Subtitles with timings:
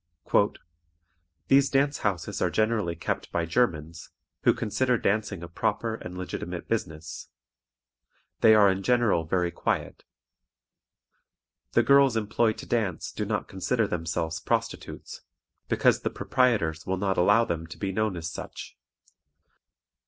[1.47, 4.09] "These dance houses are generally kept by Germans,
[4.41, 7.29] who consider dancing a proper and legitimate business.
[8.39, 10.03] They are in general very quiet.
[11.73, 15.21] The girls employed to dance do not consider themselves prostitutes,
[15.69, 18.75] because the proprietors will not allow them to be known as such.